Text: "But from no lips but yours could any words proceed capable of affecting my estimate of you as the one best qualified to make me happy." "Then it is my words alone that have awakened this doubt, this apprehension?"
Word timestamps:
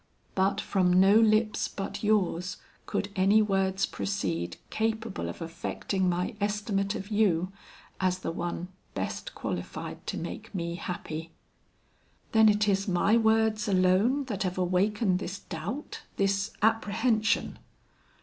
"But 0.33 0.59
from 0.59 0.91
no 0.91 1.13
lips 1.19 1.67
but 1.67 2.03
yours 2.03 2.57
could 2.87 3.09
any 3.15 3.39
words 3.43 3.85
proceed 3.85 4.57
capable 4.71 5.29
of 5.29 5.43
affecting 5.43 6.09
my 6.09 6.33
estimate 6.41 6.95
of 6.95 7.09
you 7.11 7.51
as 7.99 8.17
the 8.25 8.31
one 8.31 8.69
best 8.95 9.35
qualified 9.35 10.07
to 10.07 10.17
make 10.17 10.55
me 10.55 10.73
happy." 10.73 11.29
"Then 12.31 12.49
it 12.49 12.67
is 12.67 12.87
my 12.87 13.15
words 13.15 13.67
alone 13.67 14.23
that 14.23 14.41
have 14.41 14.57
awakened 14.57 15.19
this 15.19 15.37
doubt, 15.37 16.01
this 16.17 16.49
apprehension?" 16.63 17.59